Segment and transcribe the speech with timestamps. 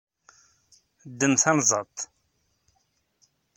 [1.11, 1.99] Ddem tanzaḍt.